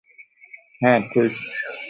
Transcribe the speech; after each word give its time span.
হ্যাঁ, 0.81 0.99
ঠিক! 1.11 1.31